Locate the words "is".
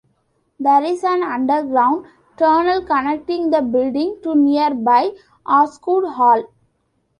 0.81-1.03